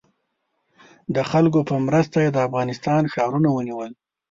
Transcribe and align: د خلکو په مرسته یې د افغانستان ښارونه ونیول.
د 1.15 1.17
خلکو 1.31 1.59
په 1.69 1.75
مرسته 1.87 2.17
یې 2.23 2.29
د 2.33 2.37
افغانستان 2.47 3.01
ښارونه 3.13 3.49
ونیول. 3.51 3.91